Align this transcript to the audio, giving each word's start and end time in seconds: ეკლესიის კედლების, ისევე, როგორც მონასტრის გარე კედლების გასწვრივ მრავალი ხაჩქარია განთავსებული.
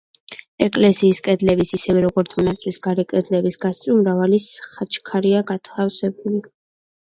ეკლესიის 0.67 1.21
კედლების, 1.27 1.73
ისევე, 1.79 2.01
როგორც 2.07 2.33
მონასტრის 2.41 2.81
გარე 2.87 3.07
კედლების 3.13 3.61
გასწვრივ 3.67 4.03
მრავალი 4.03 4.43
ხაჩქარია 4.73 5.47
განთავსებული. 5.55 6.45